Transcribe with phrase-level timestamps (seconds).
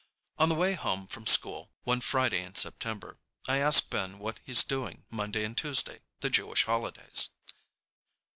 [0.39, 4.63] On the way home from school one Friday in September, I ask Ben what he's
[4.63, 7.29] doing Monday and Tuesday, the Jewish holidays.